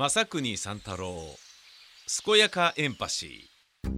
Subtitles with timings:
[0.00, 1.14] 正国三太郎
[2.24, 3.90] 健やかエンパシー。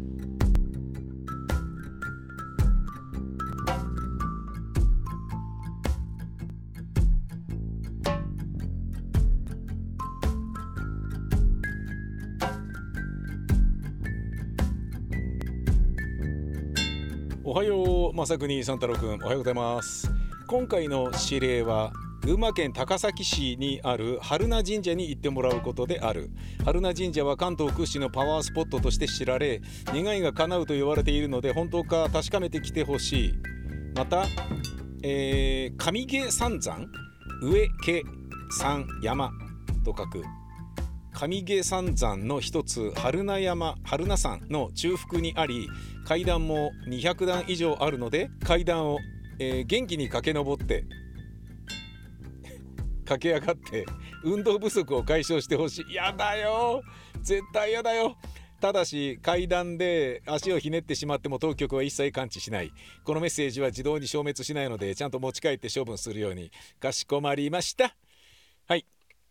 [17.45, 19.23] おはよう正国三太郎くん。
[19.23, 20.11] おはようございます。
[20.49, 21.93] 今回の指令は
[22.25, 26.31] 群馬県高崎市にある春名神社に行ってもらうことである。
[26.65, 33.35] 春名神社は関東屈指のパワースポットとして知られ願いが叶うと言われているので本当か確かめてきてほしい。
[33.97, 34.25] また、
[35.03, 36.87] えー、上下三山
[37.43, 38.05] 上家
[38.57, 39.33] 山山
[39.85, 40.23] と書く。
[41.13, 45.69] 上下三山の一つ春名山春名山の中腹にあり
[46.07, 48.99] 階段も200段以上あるので階段を、
[49.41, 50.85] えー元気に駆け上って
[53.05, 53.85] 駆け上がって
[54.25, 55.95] 運動不足を解消してほしい。
[55.95, 56.83] やだよ。
[57.21, 58.17] 絶対やだよ。
[58.61, 62.71] ただし階段で足をひねってしまっても当局は一切感知しない。
[63.05, 66.53] このメッセージは自動に消滅しないのでちゃんと持ち帰って処分するように。
[66.79, 67.97] かしこまりました。
[68.69, 68.87] はい。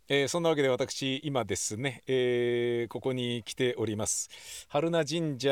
[0.10, 4.30] えーそんなわけで私今ですね、えーここに来ております。
[4.68, 5.50] 春名神社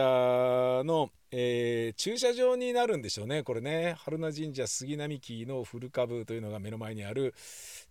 [0.84, 3.96] の、えー駐車場になるんでしょうねこれね。
[4.00, 7.34] 春名神社杉並木の古株というのが目の前にある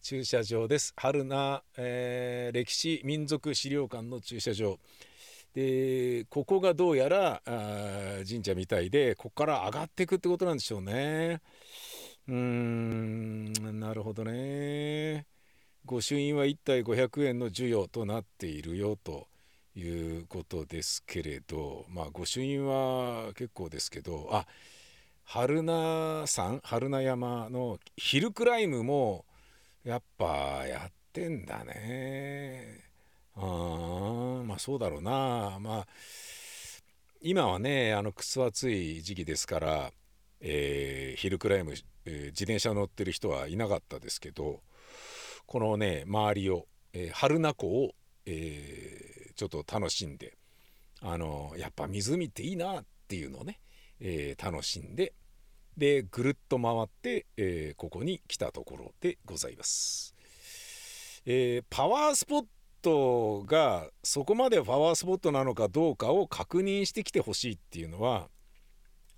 [0.02, 0.92] 駐車場です。
[0.96, 4.78] 春名、えー歴史民族資料館の駐車場。
[5.54, 11.40] でここがどうやらあ神社みたいでここから上がっていくってことなんでしょうね。
[12.28, 15.26] うーんなるほどね。
[15.84, 19.26] 御朱印は1体500円の授与となっているよと
[19.74, 19.88] い
[20.20, 24.46] うことですけれどまあ御朱印は結構ですけどあ
[25.24, 29.24] 春名山春名山のヒルクライムも
[29.88, 32.84] やっぱやってんだね。
[33.34, 35.56] あーまあそうだろうな。
[35.60, 35.86] まあ
[37.22, 39.92] 今はねあのくそ暑い時期ですから、
[40.42, 41.72] えーヒルクライム、
[42.04, 44.60] えー自転車乗ってる人はいなかったですけど
[45.46, 47.92] このね周りを、えー春名湖を、
[48.26, 50.36] えーちょっと楽しんで
[51.00, 53.58] あのやっぱ湖っていいなっていうのをね、
[54.00, 55.14] え楽しんで
[55.78, 60.14] でぐるっと回って、えーここに来たところでございます。
[61.24, 62.44] えーパワースポッ
[62.82, 68.28] トがそこまでパワースポットなのかどうかを確認してきてほしいっていうのは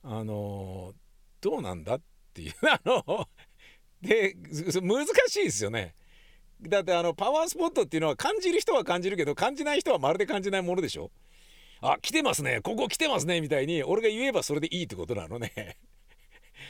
[0.03, 0.93] あの
[1.41, 2.00] どうなんだっ
[2.34, 3.28] ていう あの
[4.03, 4.34] で
[4.82, 5.94] 難しいですよね。
[6.60, 11.10] だってあのパワースポットっていうのは感じる人は感じるけど感じない人はまるで感じないものでしょ
[11.81, 15.78] あ来てますねここ来てますねみたいに俺が言えばそれでいいってことなのね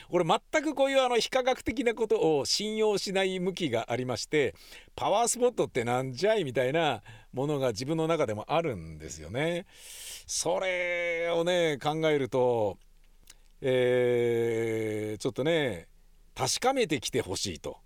[0.09, 4.55] 俺全くこういうあの非科学的なことを信用しない向きがありまして
[4.97, 7.03] パワースポットってなんじゃいみたいな
[7.33, 9.67] ものが自分の中でもあるんですよね
[10.27, 12.79] それをね考えると
[13.61, 15.87] えーちょっとね
[16.35, 17.79] 確かめてきてほしいと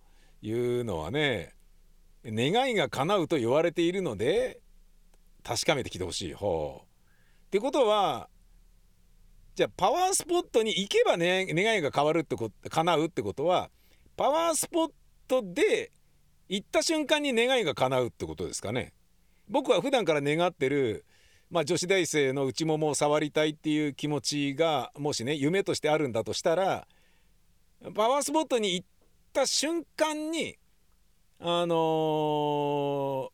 [0.43, 1.55] いうのはね
[2.25, 4.61] 願いが叶うと言われているので
[5.43, 6.33] 確かめてきてほしい。
[6.33, 6.87] ほうっ
[7.51, 8.29] てことは
[9.55, 13.71] じゃあパワースポットに行けばね願いが変わるってこと叶うってことは
[14.17, 14.91] パワースポッ
[15.29, 15.93] トで
[16.49, 18.93] 行った瞬間に願いが叶うってことですかね。
[19.49, 21.05] 僕は普段から願ってる
[21.51, 26.89] まあ、女子大生の内ももを触りたいっていう気持ちがもしね夢としてあるんだとしたら
[27.95, 28.87] パワースポットに行っ
[29.33, 30.57] た瞬間に
[31.39, 33.34] あのー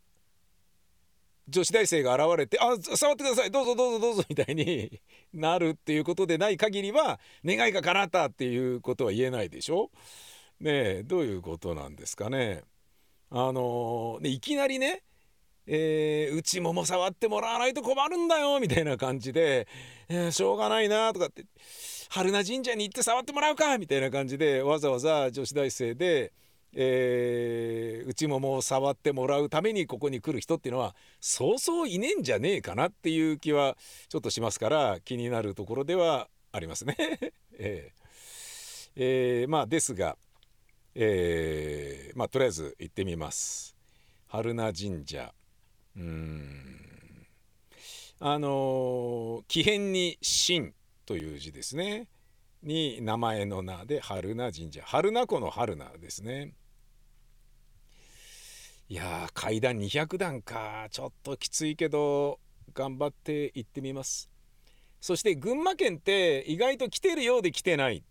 [1.50, 5.00] 女子大生が現れて「あ触ってくださいどうぞどうぞどうぞ」みたいに
[5.32, 9.90] なるっていうことでない限りは願いが叶ったっていうことは言えないでしょ？
[10.60, 12.62] ねえどういうことなんですかね？
[13.30, 15.02] あのーいきなりね
[15.66, 19.68] えーうちもも触ってもらわないと困るんだよみたいな感じで、
[20.08, 21.44] えーしょうがないなとかって
[22.08, 26.32] 春名神社に行って触ってもらうかみたいな感じでわざわざ女子大生で、
[26.75, 33.77] えーうちももう触ってもらうためにここに来る人っていうのはそうそういねえんじゃねえかなっていう気は
[34.09, 36.97] ちょっとしますから気になるところではありますね。
[37.59, 38.00] えー
[38.97, 40.16] えーまあですが、
[40.94, 43.77] えーまあとりあえず行ってみます。
[44.28, 45.33] 春名神社。
[45.97, 47.27] うん。
[48.18, 50.72] あのー木偏に「神」
[51.06, 52.09] という字ですね。
[52.62, 54.83] に名前の名で春名神社。
[54.84, 56.54] 春名湖の春名ですね。
[58.91, 60.89] いやー階段200段か。
[60.91, 62.41] ちょっときついけど
[62.75, 64.28] 頑張って行ってみます。
[65.01, 68.03] そして群馬県って意外と来てるようで来てない、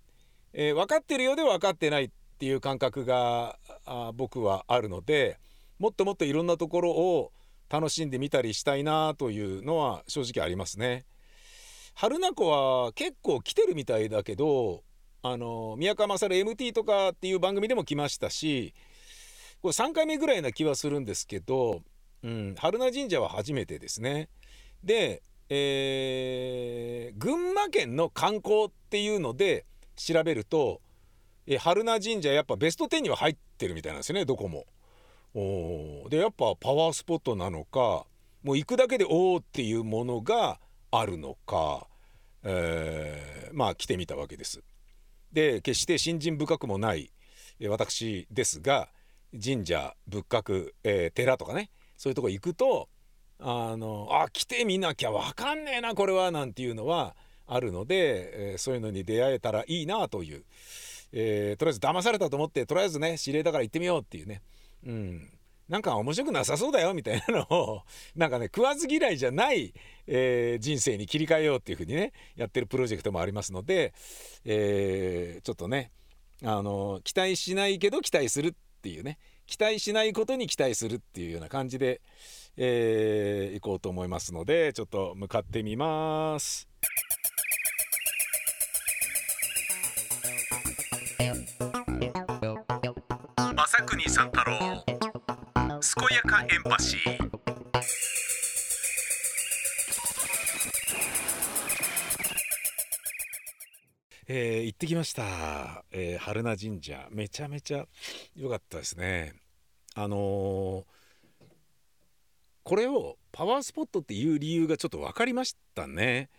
[0.54, 2.10] えー分かってるようで分かってないっ
[2.40, 5.38] ていう感覚があ僕はあるので
[5.80, 7.34] もっともっといろんなところを
[7.70, 11.04] 楽しんでみたりしたいなというのは正直ありますね。
[11.94, 14.86] 春名湖は結構来てるみたいだけど
[15.24, 18.74] あの宮川勝 MT とかっていう番組でも来ましたし
[19.62, 21.82] これ3回目ぐらいな気はするんですけど、
[22.24, 24.30] うん、春名神社は初めてですね。
[24.84, 29.66] で、えー、群馬県の観光っていうので
[29.96, 30.82] 調べると、
[31.48, 34.66] え春名神社やっぱベスト10には入ってるみたいなんですよねどこも。
[35.34, 38.06] おでやっぱパワースポットなのか
[38.44, 40.60] もう行くだけでおおっていうものが
[40.92, 41.88] あるのか、
[42.44, 44.64] えー、まあ来てみたわけです。
[45.32, 47.12] で決して信心深くもない
[47.68, 48.90] 私ですが
[49.32, 52.90] 神社仏閣、えー、寺とかねそういうとこ行くと
[53.40, 57.16] あのあ来てみなきゃ分かんねえなこれはなんていうのは
[57.48, 60.44] あるので、えー、そういうのに出会えたらいいなという、
[61.14, 64.42] えー、とりあえず騙されたと思ってとりあえずね指令だから行ってみようっていうね、
[64.86, 65.30] うん、
[65.70, 67.82] なんか面白くなさそうだよみたいなのを
[68.16, 69.74] なんかね食わず嫌いじゃない、
[70.06, 73.94] えー、人生に切り替えようっていうふうにねやってるプロジェクトもありますので、
[74.44, 75.92] えー、ちょっとね
[76.44, 82.02] あの期待しないけど期待するってていうね期待しないことに期待するっていうような感じで、
[82.58, 86.68] えー、行こうと思いますのでちょっと向かってみます。
[93.72, 97.30] 正国三太郎健やかエンパシー
[104.32, 107.08] えー、行ってきました、えー、春名神社。
[107.10, 107.88] めちゃめちゃ
[108.36, 109.34] 良かったですね。
[109.96, 110.84] あのー、
[112.62, 116.30] これをパワースポットっていう理由がちょっと分かりましたね。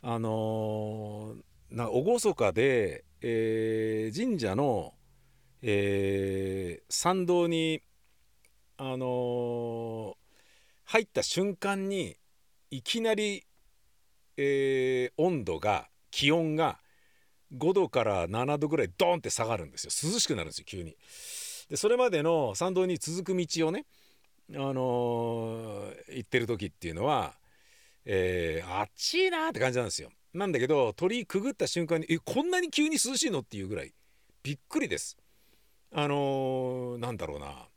[0.00, 4.94] あのー、な厳かで、えー、神社の、
[5.60, 7.82] え、参道に
[8.78, 10.16] あの、
[10.84, 12.16] 入った瞬間に
[12.70, 13.44] いきなり、
[14.38, 16.78] え、温度が気温が
[17.54, 20.96] 5度から7度ぐらいドンって下がるんですよ涼しくなるんですよ急に。
[21.68, 23.86] でそれまでの参道に続く道をね、
[24.54, 27.34] あのー、行ってる時っていうのは、
[28.04, 30.10] えー、あっちいなって感じなんですよ。
[30.32, 33.92] なんだけど鳥居くぐった瞬間にえこんなに急に涼しいのっていうぐらい
[34.42, 35.16] びっくりです。
[35.92, 37.68] あのー、なんだろうな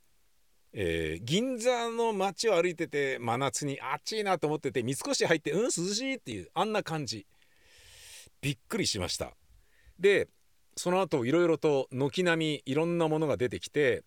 [0.72, 7.26] えー、銀座の街を歩いてて真夏に暑いなと思ってて三越入ってうん涼しいっていうあんな感じ
[8.42, 9.34] びっくりしました
[10.00, 10.28] で
[10.76, 14.04] その後いろいろと軒並みいろんなものが出てきて、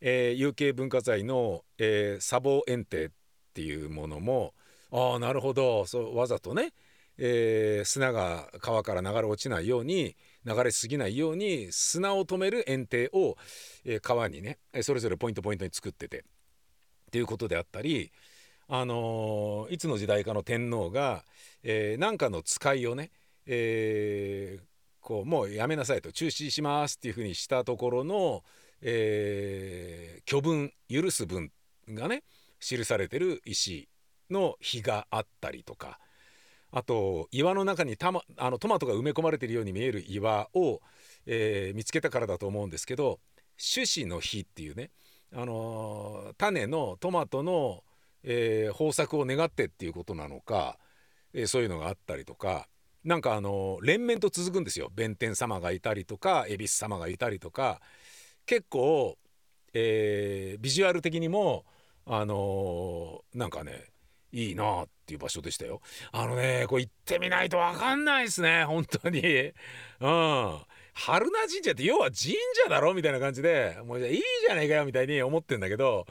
[0.00, 3.10] えー、有形文化財の、えー、砂防園庭っ
[3.54, 4.54] ていうものも
[4.92, 5.86] ああなるほど。
[5.86, 6.72] そうわざとね、
[7.16, 13.36] えー、砂が川から流れ落ちないように流れすぎないように砂を止める園庭を、
[13.84, 16.22] えー、川にねそれぞれポイントポイントに作っててっ
[17.10, 18.12] ていうことであったり
[18.68, 21.24] あのー、いつの時代かの天皇が
[21.62, 23.10] 何、えー、かの使いをね、
[23.46, 24.71] えー、
[25.02, 28.42] こうもうやめなさいと中止しますっていうふうにしたところの、
[28.80, 31.50] えー、虚文許す文
[31.88, 32.22] がね
[32.60, 33.88] 記されてる石
[34.30, 35.98] の碑があったりとか
[36.70, 40.80] あと岩の中にた、ま、あのトマトが埋め込まれているように見える岩を、
[41.26, 43.18] えー、見つけたからだと思うんですけど
[43.74, 44.90] 種子の日っていうね、
[45.34, 47.82] あのー、種のトマトの、
[48.22, 50.78] えー、豊作を願ってっていうことなのか、
[51.34, 52.68] え、そういうのがあったりとか
[53.04, 57.80] なんかあの連綿と続くんですよ弁天様がいたりとか恵比寿様がいたりとか
[58.46, 59.18] 結構、
[59.74, 61.64] えー、ビジュアル的にも
[62.06, 63.92] あのー、なんかね
[64.32, 65.82] いいなっていう場所でしたよ。
[66.10, 69.20] あのね、これ行ってみないとわかんないですね、本当に。
[70.00, 70.60] うん。
[70.94, 76.06] 春名神社って要は神社だろみたいな感じで、もうじゃいいじゃねえかよみたいに思ってんだけど、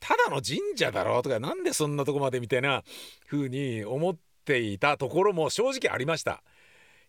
[0.00, 2.84] ただの神社だろとか、なんでそんなとこまでみたいな
[3.26, 6.42] 風に思ってていたところも正直ありました。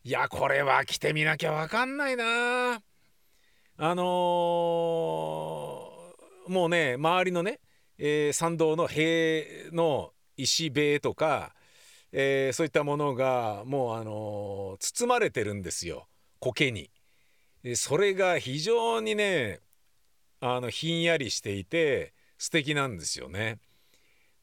[0.04, 2.82] いや、これは来てみなきゃわかんないな
[3.78, 7.60] あのー、もうね、周りのね、
[7.98, 11.54] えー、参道の塀の石塀とか、
[12.12, 16.08] えー、そういったものがもうあのー、包まれてるんですよ
[16.40, 16.90] 苔に。
[17.76, 19.60] それが非常にね
[20.40, 23.58] あのひんやりしていて素敵なんですよね。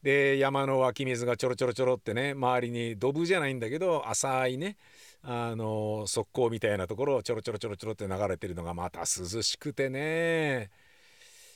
[0.03, 4.75] で山の湧き水がちょろちょろちょろってね周りにドブじゃないんだけど浅いね
[5.23, 9.05] あの側溝みたいなところをちょろちょろちょろちょろって流れてるのがまた涼
[9.41, 10.69] しくてね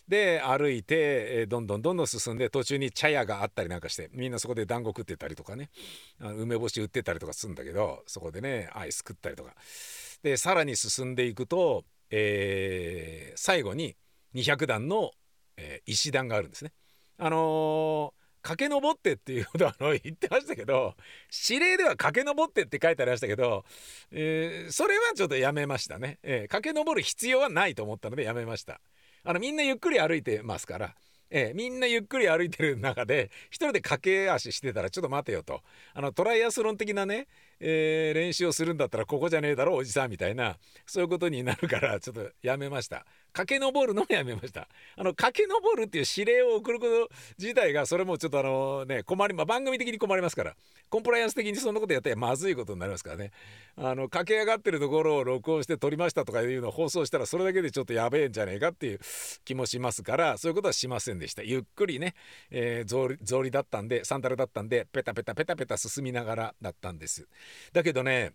[0.07, 5.69] で歩いて、どんどんどんどん進んで途中に茶屋があったりなんかしてみんなそこで団子食ってたりとかね
[6.21, 9.51] 梅干し売ってたりとかするんだけどそこでねアイス食ったりとか
[10.23, 13.97] でさらに進んでいくと、えー、最後に
[14.33, 15.11] 200段の、
[15.57, 16.71] えー、石段があるんですね。
[17.17, 20.95] あのー駆け上ってっていうことはあの言ってましたけど
[21.49, 23.65] 指令では駆け上ってって書いてありましたけど、
[24.11, 28.79] えー、それはちょっとやめましたね、えー、駆け上る必要はないと思ったのでやめました。
[29.25, 30.95] あのみんなゆっくり歩いてますから
[31.29, 35.61] えー、みんなゆっくり歩いてる中で一人で駆け足してたらちょっと待てよと。
[35.93, 37.27] あのトライアスロン的なね、
[37.59, 43.05] えー、練習をするんだったらここじゃねえだろおじさんみたいなそういうことになるからちょっとやめました。
[43.33, 44.67] 駆け上るのもやめました。
[44.95, 50.55] あの駆け上るっていう指令を送ること自体がそれもちょっとあのね困りまあ番組的に困りますから
[50.89, 53.31] コンプライアンス的にそんなことやったらまずいことになりますからね。
[53.79, 58.99] あの駆け上がってるところを録音して撮りましたとかいうのを放送したらそれだけでちょっとやべえんじゃねえかっていう
[59.45, 61.43] 気もしますからそういうことはしませんでした。
[61.43, 62.15] ゆっくりね、
[62.49, 67.27] えー、草履草履だったんでサンダルだったんでペタペタペタペタ進みながらだったんです。
[67.73, 68.33] だけどね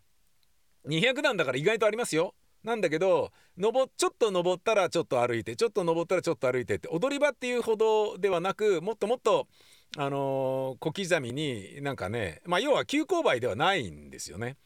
[0.88, 9.48] 200段だから意外とありますよなんだけど登ちょっと登ったらちょっと歩いてちょっと登ったらちょっと歩いてって踊り場っていうほどではなくもっともっと
[9.96, 14.56] あのー、小刻みになんかねまあ要は急勾配ではないんですよね。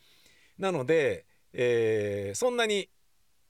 [0.59, 2.89] なので、えー、そんなに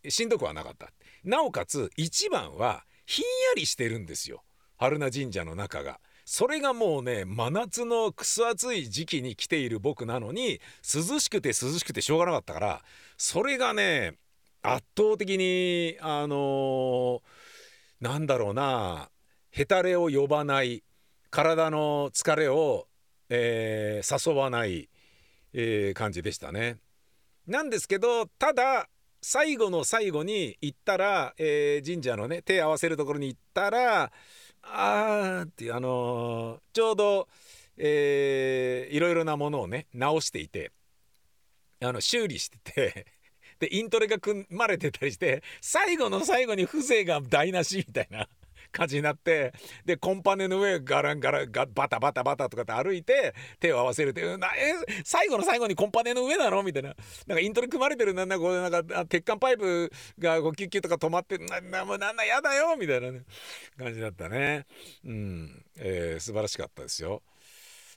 [0.09, 0.91] しんどくはなかった。
[1.25, 4.43] なおかつ一番はひんやりしてるんですよ
[4.77, 6.01] 春名神社の中が。
[6.29, 12.83] それがもうね真夏のくそ暑い時期に来ている僕なのに涼しくて涼しくてしょうがなかったから
[13.17, 14.15] それがね
[14.61, 17.21] 圧倒的にあのー、
[18.01, 19.09] なんだろうな
[19.51, 20.83] ヘタレを呼ばない
[21.31, 22.89] 体の疲れを、
[23.29, 24.89] えー、誘わない、
[25.53, 26.79] えー、感じでしたね。
[27.47, 28.89] なんですけどただ
[29.23, 34.11] 最後の最後に行ったら、えー、神社のね手合わせるところに行ったら
[34.73, 37.29] あーっていうあのー、ちょうど、
[37.77, 40.73] えー、いろいろなものをね直していて
[41.83, 43.07] あの修理してて
[43.59, 48.29] でイントレが組まれてたりして最後の最後に風情が台無しみたいな。
[48.73, 49.53] 感じになって
[49.85, 56.63] でコンパネの上ガランガランガバタバタバタとかって歩いて手を合わせるっていうなえ最後の最後にコンパネの上なの？
[56.63, 56.95] みたいな。
[57.27, 62.77] なんかイントレ組まれてるなんかこうなんか鉄管パイプがこうキュッキュッとか止まってななもうなんだやだよ！
[62.79, 63.23] みたいな、ね、
[63.79, 64.67] 感じだったね。
[65.05, 67.23] うん、えー、素晴らしかったですよ。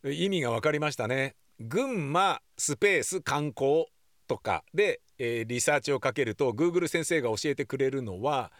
[0.03, 1.35] 意味が分かりましたね。
[1.59, 3.87] 群馬スペース観光
[4.27, 8.53] とかでえー、リサーチをかけると Google 先生が教えてくれるのは、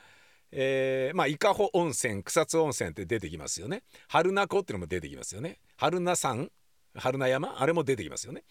[0.51, 3.83] えー、まあ伊香保温泉草津温泉って出てきますよね。
[4.07, 5.59] 春名湖っていうのも出てきますよね。
[5.77, 6.49] 春名山
[6.95, 8.43] 春名山あれも出てきますよね。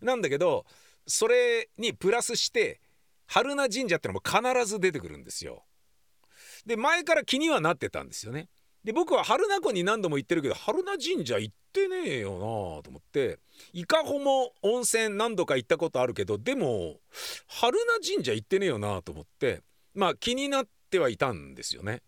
[0.00, 0.64] なんだけど
[1.06, 2.80] それにプラスして
[3.26, 5.64] 春名神社ってのも必ず出てくるんですよ。
[6.64, 8.48] で前から気にはなってたんですよね。
[8.86, 13.40] で僕は春名湖に何度も行ってるけど春名神社行ってねえよなと思って
[13.72, 17.00] 伊香保も温泉何度か行ったことあるけどでも
[17.48, 19.62] 春名神社行ってねえよなと思って
[19.92, 22.02] まあ気になってはいたんですよね。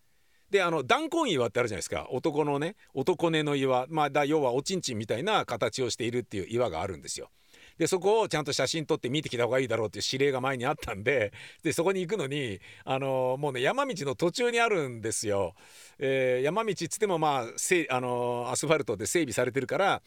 [0.49, 7.29] であの弾痕岩ってあるじゃないですか男のね男根の岩まあだ要はおちんちんみたいな形をしているっていう岩があるんですよ。
[7.77, 11.31] でそこをちゃんと写真撮って見てきた方がいいだろうっていう指令が前にあったんで
[11.63, 15.55] でそこに行くのにあのもうね山道の途中にあるんですよ。
[15.97, 20.01] えー、山道っつってもまあせあのアスファルトで整備されてるから、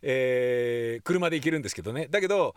[0.00, 2.54] えー、車で行けるんですけどねだけど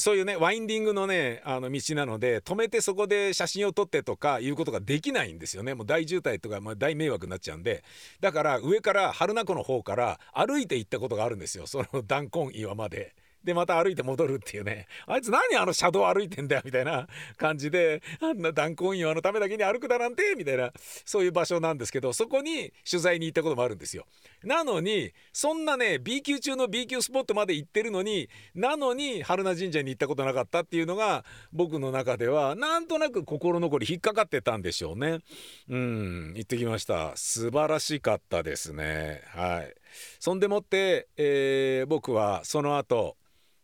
[0.00, 5.74] そういうねワインディングのねあの道なので止めてそこで写真を撮ってとかいうことができないんですよね。
[5.74, 7.84] もう大渋滞とか、まあ、大迷惑になっちゃうんで。
[8.20, 11.66] だから上から榛名湖の方から歩いて行ったことがあるんですよ。
[11.66, 13.14] その弾痕岩まで。
[13.46, 14.88] でまた歩いて戻るっていうね。
[15.06, 20.72] あいつ何あの車道歩いてんだよみたいな感じであんな弾痕岩のためだけに歩くだなんてみたいな
[21.04, 24.04] そういう場所なんですけどそこに取材に行ったこともあるんですよ。
[24.42, 35.20] なのにそんなね B 級中の B 級スポットまで行ってるのになのに春名神社に行ったことなかったっていうのが僕の中ではなんとなく心残り引っかかってたんでしょうね。
[35.68, 37.16] うん行ってきました。
[37.16, 39.22] 素晴らしかったですね。
[39.28, 39.74] はい。
[40.18, 43.16] そんでもって、えー、僕はその後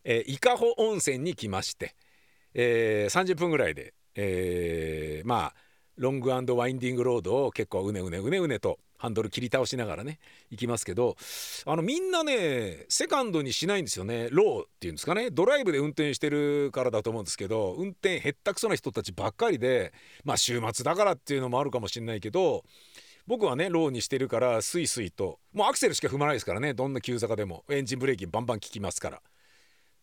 [0.04, 1.94] え、伊香保温泉に来まして、
[2.54, 5.54] えー、30分ぐらいで、えー、まあ
[5.97, 11.16] long winding road を結構うねうねうねうねとハンドル切り倒しながらね行きますけど
[11.66, 14.28] あのみんなねセカンドにしないんですよね。
[14.30, 15.30] ローっていうんですかね。
[15.30, 19.92] ドライブで運転してるからだと思うんですけど運転へったくそな人たちばっかりで
[20.25, 22.64] まあ週末だからっていうのもあるかもしれないけど
[23.26, 26.73] 僕はねローにしてるからスイスイともうアクセルしか踏まないですからね。
[26.73, 29.23] どんな急坂でもエンジンブレーキバンバン効きますから。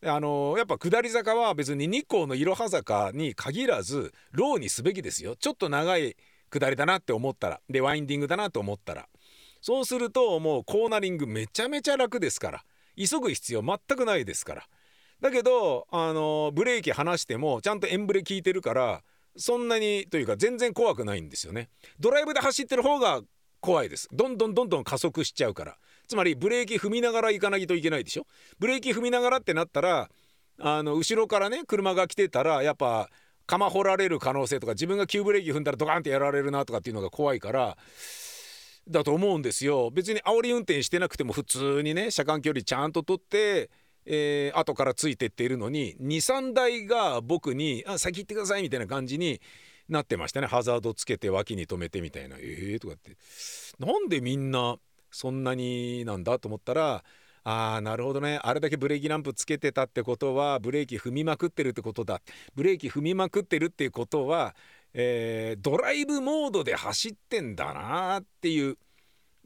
[0.06, 5.36] あのやっぱ下り坂は別に日光のいろは坂に限らずローにすべきですよ。
[5.36, 6.16] ちょっと長い
[6.50, 7.60] 下りだなって思ったら。
[7.70, 9.08] でワインディングだなと思ったら。
[9.62, 12.64] そうするともうコーナリングめちゃめちゃ楽ですから。
[12.98, 14.64] 急ぐ必要全くないですから。
[15.20, 19.04] だけどあのブレーキ離してもちゃんとエンブレ効いてるから
[19.36, 21.70] そんなにというか全然怖くないんですよね。
[22.00, 23.22] ドライブで走ってる方が
[23.60, 24.08] 怖いです。
[24.14, 25.78] どんどんどんどん加速しちゃうから。
[26.10, 28.26] つまりブレーキ踏みながら行かないといけないでしょ？
[28.60, 30.10] ブレーキ踏みながらってなったら
[30.60, 33.10] あの後ろからね車が来てたらやっぱ
[33.46, 37.78] 釜掘られる可能性とか自分が急ブレーキ踏んだらドカンってやられるなとかっていうのが怖いから
[38.88, 39.92] だと思うんですよ。
[39.92, 43.70] 別に煽り運転してなくても普通にね車間距離ちゃんと取って
[44.12, 49.40] えー、後からついてっているのに23台が僕に「あ先行ってください」みたいな感じに
[49.88, 50.48] なってましたね。
[50.48, 53.18] ハザードつけて脇に止めてみたいな「えー」とかって。
[53.78, 54.78] なんでみんな
[55.12, 57.04] そんなになんだと思ったら
[57.44, 62.22] あーなるほどねあれだけブレーキランプつけてたってことはブレーキ踏みまくってるってことだ
[62.56, 64.56] ブレーキ踏みまくってるっていうことは、
[64.94, 68.78] えー、ドライブモードで走ってんだなっていう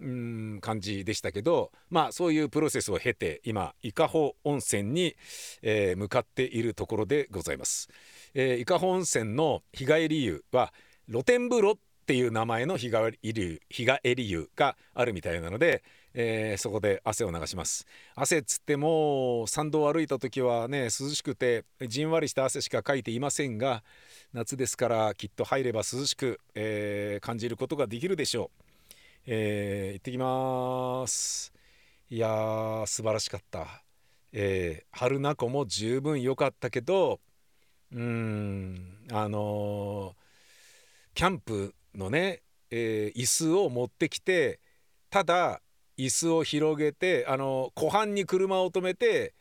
[0.01, 5.15] うん感じでしたけどまあそういうプロセスを経て今伊香保温泉に、
[5.61, 7.89] えー、向かっているところでございます。
[8.33, 10.73] えー、伊香保温泉の日帰り湯は
[11.09, 15.83] 露天風呂っていう名前の日帰り湯日帰り湯があるみたいなので、
[16.13, 17.87] えー、そこで汗を流します。
[18.13, 23.83] 汗っつっても参道を歩いた時はね涼しくてじんわりした汗しかかいていませんが
[24.33, 28.63] 夏ですからきっと入れば涼しく、えー、感じることができるでしょう、
[29.27, 31.53] えー、行ってきます。
[32.09, 33.81] いやー素晴らしかった、
[34.33, 37.21] えー、春名湖も十分良かったけど
[37.93, 40.13] うんあのー、
[41.13, 44.59] キャンプのね、えー、椅子を持ってきて
[45.09, 45.61] ただ
[45.97, 49.33] 椅子を広げてあの湖畔に車を止めて、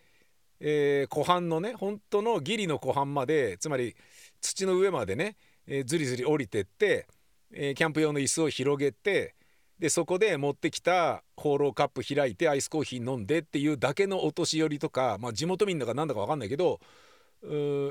[0.60, 3.96] えー、湖畔のね本当のギリの湖畔までつまり
[4.40, 7.06] 土の上までね、えー、ずりずり降りてって、
[7.52, 9.34] えー、キャンプ用の椅子を広げて
[9.78, 16.78] でそこで持ってきたホーローカップ開いてアイスコーヒー飲んでっていうだけのお年寄りとか、まあ、地元民だかなんだか分かんないけど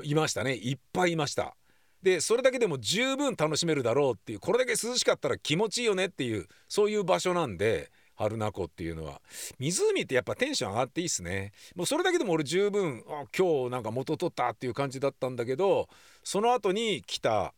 [0.04, 0.54] いましたね。
[0.54, 1.54] いっぱいいました。
[2.02, 9.20] でそれだけでも十分楽しめるだろうっていうこれだけ涼しかったら気持ちいいよねっていうそういう場所なんで春名湖っていうのは。
[9.58, 11.52] 湖ってやっぱテンション上がっていいっすね。
[11.74, 15.88] もうそれだけでも俺十分あ今日なんか元取ったっていう感じだったんだけど
[16.22, 17.54] その後に来た、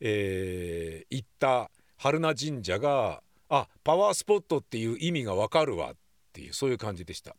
[0.00, 5.94] えー、行った春名神社があパワースポットっていう意味がわかるわっ
[6.32, 7.36] ていうそういう感じでした。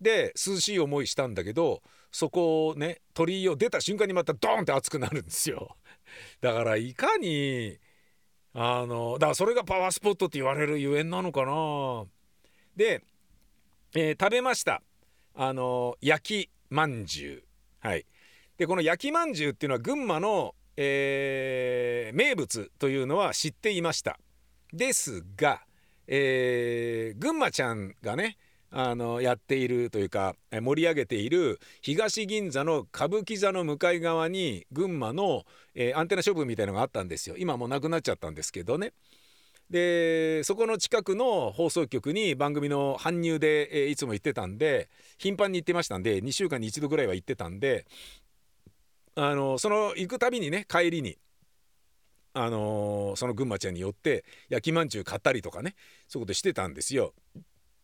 [0.00, 5.76] で涼しい思いしたんだけどそこをね鳥居を出た瞬間にまたドーンって熱くなるんですよ。
[6.40, 7.78] だからいかに
[8.52, 12.06] あのだからそれがパワースポットって言われるゆえんなのかな。
[12.76, 13.04] で、
[13.94, 14.82] えー、食べました。
[15.34, 17.32] あの焼きまんじゅ
[17.82, 17.86] う。
[17.86, 18.06] はい。
[18.58, 24.18] でこの焼きまんじゅうっていうのは群馬の、えー、名物というのは知っていました。
[24.72, 25.62] ですが、
[26.06, 28.36] えー、群馬ちゃんがね
[28.72, 38.92] あのやっているというか盛り上げている東銀座の歌舞伎座の向かい側に群馬の、えー、アンテナショップみたいのがあったんですよ今もうなくなっちゃったんですけどね
[39.70, 47.86] でそこの近くの放送局に番組の搬入で、えー、いつも行ってたんで頻繁に行ってましたんで2週間に1度ぐらいは行ってたんで
[49.16, 51.16] あのその行くたびにね帰りに
[52.32, 55.74] あのー、その群馬ちゃんによって焼きまんじゅう買ったりとかね
[56.06, 57.12] そういうことしてたんですよ。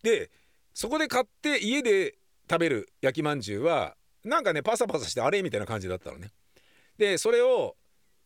[0.05, 0.31] で
[0.77, 2.19] そこで買って家で
[2.51, 6.33] 食べる焼きまんじゅうはなんかねパサパサしてあれみたいな感じだったのね。
[6.99, 7.77] でそれを、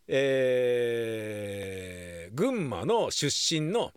[0.09, 3.93] えー、群馬の出身の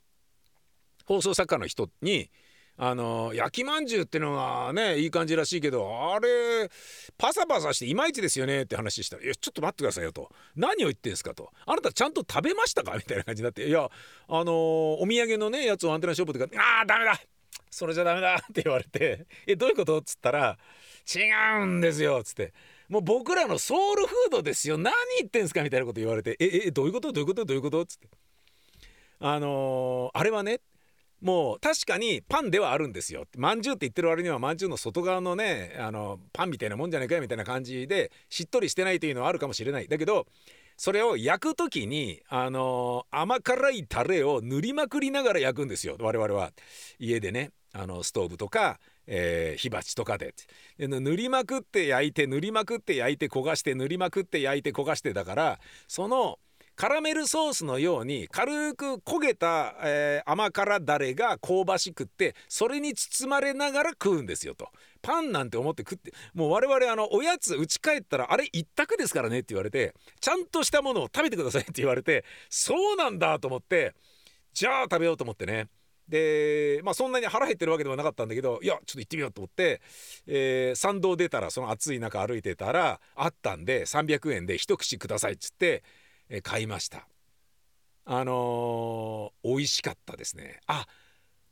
[1.06, 2.30] 放送作家の人に
[2.78, 6.70] あの焼きまんじゅうってのはねいい感じらしいけどあれ
[7.18, 13.90] パサパサしていまいちですよねって話したら「いやちょっと待ってくださいよ」と「何を言ってんすか」と「あなたちゃんと食べましたか?」みたいな感じになって「いや
[14.28, 17.20] あのお土産のねやつをアンテナショップとかああダメだ
[17.70, 20.58] それじゃダメだって言われて「えどういうこと?」っつったら
[21.14, 21.30] 「違
[21.62, 22.54] うんですよ」っつって
[22.90, 27.12] 「もう僕らのソウルフードですよ何言ってんすか?」みたいなこと言われて「ええどういうこと？
[27.12, 27.46] どういうこと？
[27.46, 28.08] どういうこと?」っつって
[29.20, 30.60] あのー、あれはね
[31.22, 40.28] もう確かにパンではあるんですよまんじゅうって言ってる割にはまんじゅうの外側のねあのパンみたいなもんじゃないかよみたいな感じでしっとりしてないというのはあるかもしれないだけど
[40.78, 45.96] それを焼く時にあの甘辛いタレを塗りまくりながら焼くんですよ。
[46.00, 46.52] 我々は。
[47.00, 47.52] 家でね。
[47.76, 50.36] あのストーブとか、えー、火鉢とかで。
[50.78, 56.40] で塗りまくって焼いて塗りまくって焼いて焦がして塗りまくって焼いて焦がしてだからその
[56.76, 64.70] カラメルソースのように軽く焦げた、えー、甘辛だれが香ばしくってそれに包まれながら食うんですよと。
[65.02, 73.94] パンなんて思って食ってもう我々あのおやつ家帰ったらあれ一択ですからねって言われてちゃんとしたものを食べてくださいって言われてそうなんだと思って
[74.54, 75.68] じゃあ食べようと思ってね。
[76.08, 79.82] でまあそんなに腹減ってるわけではなかったんだけどいやちょっと行ってみようと思って、
[80.28, 85.84] えー、参道出たらその暑い中歩いてたらあったんで300円で一口くださいっつって、
[86.44, 87.08] 買いました。
[88.06, 90.60] あのー、美味しかったですね。
[90.68, 90.86] あ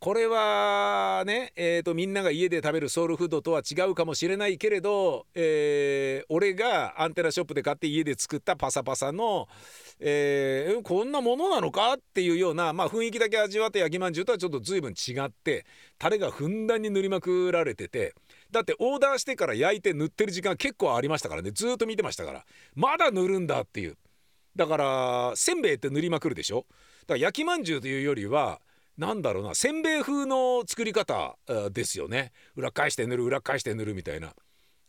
[0.03, 9.47] これはね、えーと、みんなが家で食べるソウルフードとは違うかもしれないけれど、えー、俺がアンテナショップで買って家で作ったパサパサの、
[9.99, 15.67] えー、こんなものなのかっていうような、まあ、雰囲気だけ味わって焼きまんじゅうとはちょっと随分違って
[15.99, 18.15] タレがふんだんに塗りまくられてて
[18.49, 21.51] だってオーダーしてから焼いて塗ってる時間結構ありましたからね。
[21.51, 22.43] ずっと見てましたから。
[22.73, 23.97] まだ塗るんだっていう。
[24.55, 26.65] だからせんべいって塗りまくるでしょ？
[27.01, 28.61] だから焼きまんじゅうというよりは
[28.97, 31.37] なんだろうなせんべい風の作り方
[31.71, 32.31] ですよね。
[32.55, 34.33] 裏返して塗る裏返して塗るみたいな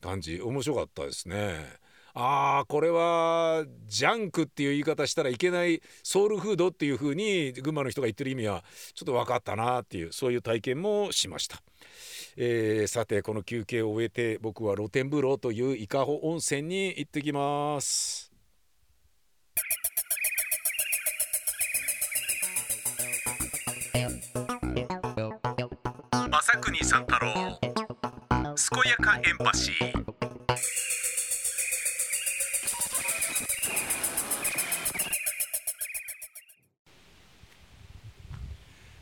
[0.01, 0.41] 感じ。
[0.41, 1.81] 面白かったですね。
[2.15, 11.63] あーこれはジャンクっていう言い方したらいけないソウルフードっていう風に群馬の人が言ってる意味はちょっと分かったなっていうそういう体験もしました、
[12.37, 18.32] えー、さてこの休憩を終えて僕は露天風呂という伊香保温泉に行ってきます。
[26.45, 30.05] 正国三太郎健やかエンパシー。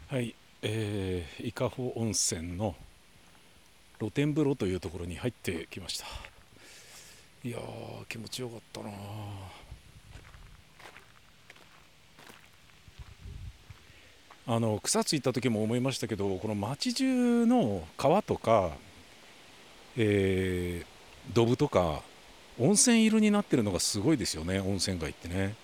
[0.08, 2.74] はい、えー、伊香保温泉の
[3.98, 6.06] 露天風呂というところに入ってきました。
[7.42, 7.58] いや
[8.08, 8.90] 気持ちよかったな
[14.46, 18.70] あの草津行った時も思いましたけどこの町中の川とか、
[19.96, 22.02] えー、ドブとか
[22.58, 25.54] 温泉色になってるのがすごいですよね温泉街ってね。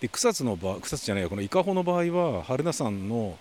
[0.00, 3.36] で草津の場草津じゃないこの伊香保の場合は榛名山の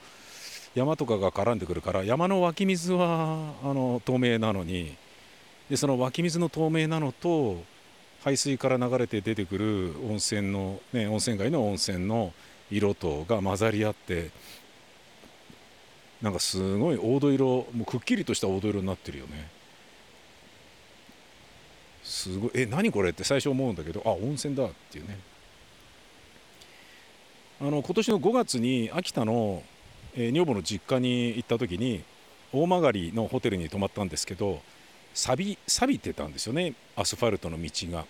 [0.76, 4.96] 山とかが絡んでくるから山の湧き水はあの透明なのに
[5.70, 7.64] でその湧き水の透明なのと
[8.24, 12.34] 排水から流れて出てくる温泉の、ね、温泉街の温泉の
[12.72, 14.32] 色とが混ざり合って
[16.22, 19.50] なんかすごい黄土色もうくっきりとした黄土色になってるよね
[22.04, 25.18] すごいえ何これって最初思うんだけどあ温泉だっていうね
[27.62, 29.64] あの今年の5月に秋田の、
[30.16, 32.04] えー、女房の実家に行った時に
[32.52, 32.82] 大曲
[33.14, 34.62] のホテルに泊まったんですけど
[35.14, 38.06] 錆び錆びてたんですよねアスファルトの道が。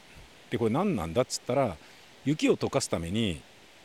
[0.50, 1.78] でこれ何なんだっつったら
[2.26, 3.42] 雪を溶かすために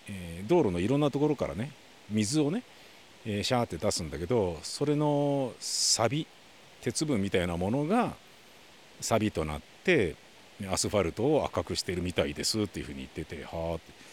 [0.09, 1.71] えー、道路のいろんなところからね
[2.11, 2.62] 水をね、
[3.27, 6.27] えー、シャーって出すんだけどそれのサビ
[6.83, 8.14] 鉄分みたいなものが
[9.01, 10.17] サビとなって
[10.71, 14.05] アスファルトを赤くしてるみたいですっていうふうに言っててはあって。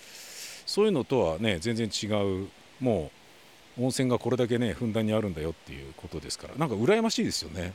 [0.66, 2.08] そういうのとはね全然違
[2.44, 2.48] う
[2.80, 3.12] も
[3.78, 7.74] う温泉がこれだけねふんだんにあるんだよっていうことですからなんか羨ましいですよね。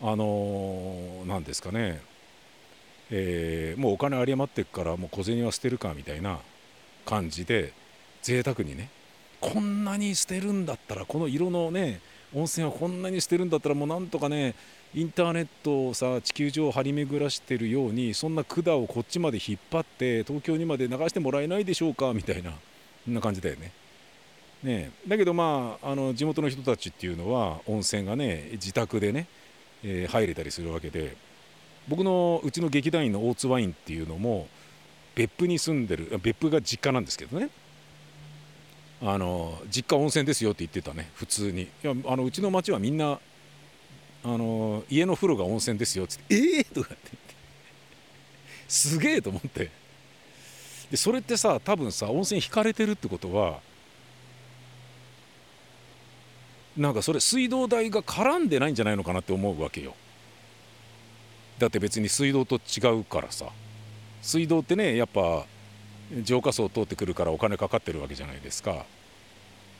[0.00, 2.00] あの何、ー、ですかね。
[3.10, 6.38] えー、もうお金有り余ってっからもう小銭は捨てるかみたいな
[7.08, 7.72] 感じで
[8.20, 8.90] 贅沢にね
[9.40, 12.00] こんなに捨てるんだったらこの色のね
[12.34, 14.54] 温泉はこんなに捨てるんだったらもうなんとかね
[14.94, 22.52] インターネットをさ地球上を張り巡らしてるようにそんな管をこっちまで引っ張って東京にまで流してもらえないでしょうかみたいな
[23.04, 23.72] そんな感じだよね。
[24.62, 29.26] ねだけどまああの地元の人たちっていうのは温泉がね自宅でね、
[29.82, 31.16] えー、入れたりするわけで
[31.86, 34.48] 僕のうちの劇団員の大津ワインっていうのも
[35.18, 37.50] 別府に住んでる別府が実家なんですけどね。
[39.02, 41.62] あの実家温泉ですよって言ってたね普通に。
[41.62, 43.18] いやあのうちの町はみんな
[44.22, 47.34] あの家の風呂が温泉ですよっつってええー、とかって言って。
[48.68, 49.72] すげえと思って。
[50.92, 53.58] でそれってさ多分さ温泉引かれてるってことは
[56.76, 59.96] なんかそれ水道代が絡んでないんじゃないのかなって思うわけよ。
[61.58, 63.46] だって別に水道と違うからさ。
[64.22, 65.46] 水道ってねやっぱ
[66.22, 68.72] 浄化層通ってくるからお金かかってるわけじゃないですか。
[68.72, 68.84] だか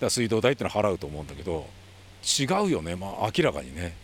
[0.01, 1.67] ら水道代ってのは払うと思うんだけど
[2.23, 2.97] 違うよね。
[2.97, 3.95] まあ明らかにね、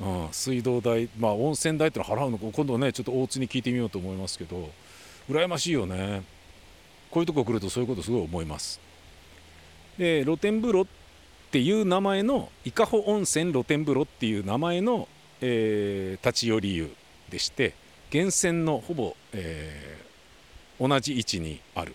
[0.00, 2.46] うん、水道代まあ温泉代ってのは払うのか。
[2.52, 4.70] 今度ねちょっと大津に聞いてみようと思いますけど
[5.28, 6.22] 羨ましいよね。
[7.10, 8.80] こういうとこ来るとそういうことすごい思います。
[9.98, 10.86] で露天風呂っ
[11.50, 15.08] ていう名前の伊香保温泉露天風呂っていう名前の、
[15.40, 16.94] えー、立ち寄り湯
[17.30, 17.74] でして
[18.16, 21.94] 源泉のほぼ、えー、同じ位置にある。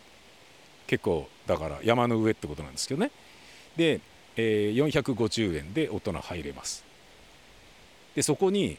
[0.86, 3.10] 結構だから山の上ってことなんですけどね。
[3.76, 4.02] で、
[4.36, 6.84] えー、450円で大人入れます。
[8.14, 8.78] でそこに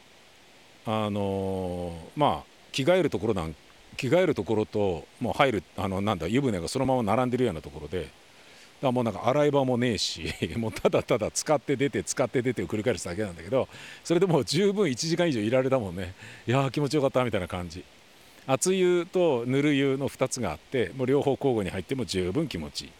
[0.85, 3.53] あのー、まあ着替えるところなん
[3.97, 8.09] 着替えるところともう入るあのなんだ湯船がそのまま並んでるようなところで
[8.83, 13.67] だもうなんか洗い場もねえし もうただただ使って出て使って出てを繰り返すだけなんだけど
[14.03, 16.13] それでもう十分1時間以上いられたもんね。
[16.45, 17.83] いやー気持ちよかったみたいな感じ。
[18.45, 22.91] 熱湯とぬる湯の2つがあってもう両方交互に入っても十分気持ちいい。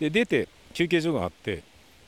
[0.00, 1.62] で出て休憩所があって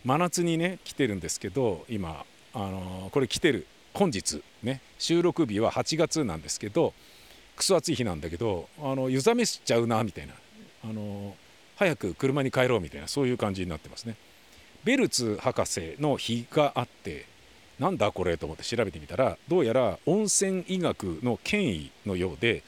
[0.05, 2.24] 真夏にね来てるんですけど今
[2.55, 6.94] あのこれ来てる本日ね収録日は8月なんですけど
[7.57, 10.35] クソ暑い日なんだけどあの湯冷めしちゃうなみたいな。
[10.85, 11.35] あの
[11.79, 14.17] 早く車に帰ろうみたいなそういう感じになってますね。
[14.83, 17.27] ベルツ博士の日があって
[17.79, 22.64] なんだこれと思って調べてみたらどうやら温泉医学の権威のようで、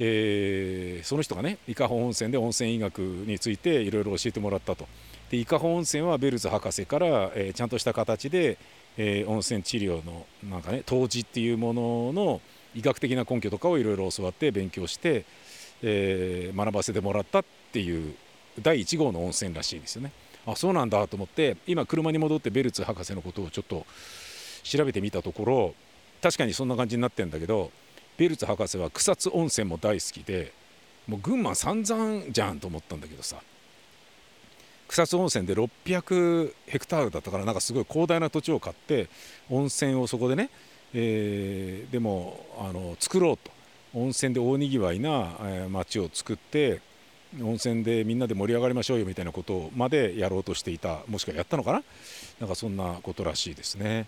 [0.00, 4.88] えー、その人がね伊香保温泉で温泉医学についていろいろ教えてもらったと。
[5.30, 8.58] で伊香保温泉はベルツ博士から、えー、ちゃんとした形で、
[8.96, 12.40] えー、温泉治療のなんかね当時っていうものの
[12.74, 15.24] 医学的な根拠とかをいろいろ教わって勉強して、
[15.82, 18.16] えー、学ばせてもらったっていう
[18.62, 20.12] 第1号の温泉らしいですよね。
[20.46, 23.86] あそうなんだと思って今車に戻ってベルツ博士のことをちょっと
[24.62, 25.74] 調べてみたところ
[26.22, 27.70] 確かにそんな感じになってんだけど
[28.16, 30.52] ベルツ博士は草津温泉も大好きで
[31.06, 33.36] もう群馬散々じゃんと思ったんだけどさ
[34.88, 39.08] 草津温泉で600ヘクタールだったからなんかすごい広大な土地を買って
[39.50, 40.50] 温泉をそこでね、
[40.92, 43.50] えー、でもあの作ろうと
[43.94, 46.80] 温泉で大にぎわいな、えー、町を作って
[47.42, 51.82] 温泉でみんなで盛り上がりましょうよみたいなことまでやろうとしていたもしくはやったのかな？
[52.40, 54.06] なんかそんなことらしいですね。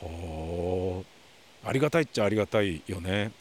[0.00, 1.04] ほ
[1.64, 3.32] ありがたいっちゃありがたいよね。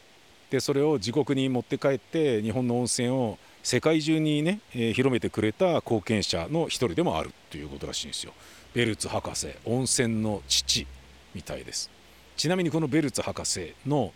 [0.49, 8.33] でそれを自国に持って帰って日本の温泉を世界中にね、えー、広めてくれた貢献者の一人でもあるということらしいんですよ。
[8.73, 10.85] ベルツ博士温泉の父
[11.33, 11.89] みたいです。
[12.35, 14.13] ちなみにこのベルツ博士の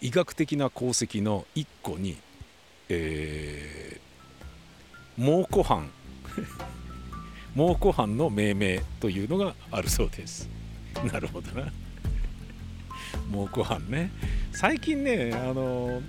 [0.00, 2.16] 医学的な功績の一個に、
[2.88, 4.00] えー、
[5.20, 5.90] 蒙古藩
[7.54, 10.48] 蒙古藩の命名というのがあるそうです。
[11.12, 11.70] なるほどな。
[13.30, 14.10] 蒙古藩ね。
[14.50, 16.00] 最近ね、あの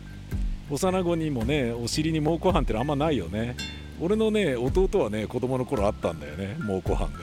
[0.70, 3.58] 幼子にもね、お尻に蒙古藩ってあんまないよね。
[4.00, 7.20] 俺のね、弟はね、子供の頃あったんだよね、蒙古藩が。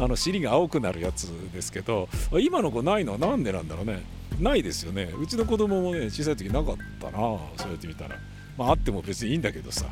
[0.00, 2.08] あの尻が青くなるやつですけど
[2.40, 4.02] 今の子ないのは何でなんだろうね
[4.40, 7.18] ないですよねうちの子供もね小さい時なかったな
[7.58, 8.16] そうやって見たら
[8.56, 9.86] まああっても別にいいんだけどさ。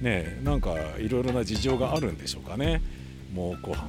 [0.00, 2.82] ねなんかいろいろな事情があるんでしょうかね。
[3.32, 3.88] 蒙古藩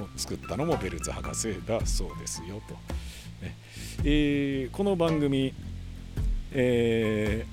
[0.00, 2.74] を作ったのもベルツ博士だそうですよと、
[3.44, 3.56] ね。
[4.04, 5.54] えー、この番組、
[6.52, 7.46] え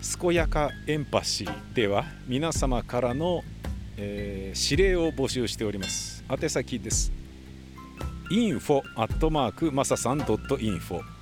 [0.00, 3.42] ー、健やかエンパシーでは皆様からの、
[3.96, 6.24] えー、指令を募集しております。
[6.30, 7.12] 宛先です。
[8.30, 8.82] info
[9.30, 11.13] マークマサさん .info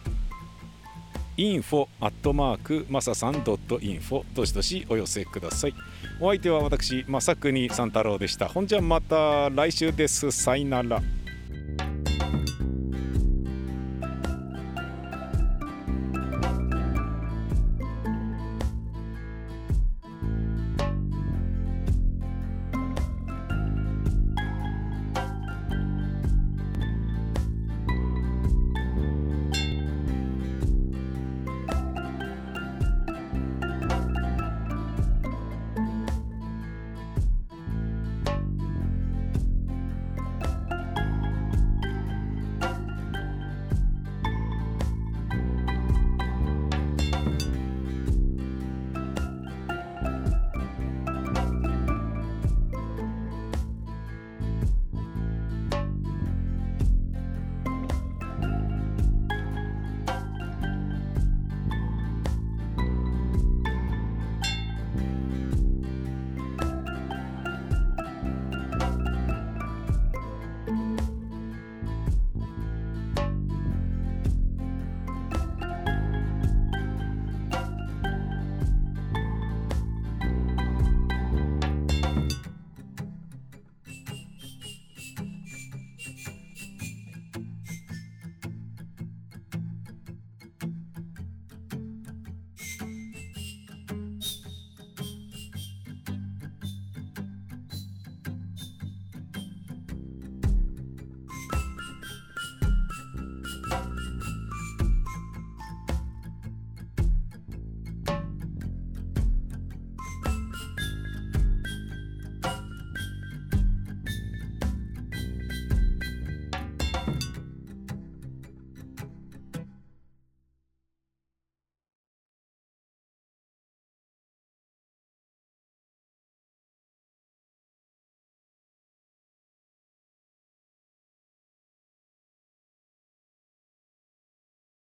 [1.37, 5.75] info アットマークマサさん .info どしどしお寄せください。
[6.21, 8.49] お相手は私正国三太郎でした。
[8.49, 10.31] ほんじゃまた来週です。
[10.31, 11.01] さいなら。